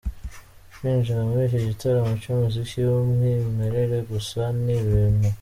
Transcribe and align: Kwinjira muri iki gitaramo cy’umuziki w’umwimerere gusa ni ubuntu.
Kwinjira 0.77 1.21
muri 1.29 1.43
iki 1.47 1.59
gitaramo 1.67 2.11
cy’umuziki 2.21 2.77
w’umwimerere 2.87 3.97
gusa 4.11 4.41
ni 4.63 4.73
ubuntu. 4.83 5.27